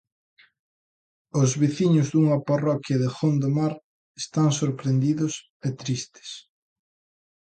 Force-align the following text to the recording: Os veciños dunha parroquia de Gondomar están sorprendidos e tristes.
Os 1.41 1.49
veciños 1.61 2.07
dunha 2.13 2.37
parroquia 2.49 2.97
de 3.03 3.09
Gondomar 3.17 3.73
están 4.23 4.49
sorprendidos 4.59 5.33
e 5.67 5.69
tristes. 5.81 6.29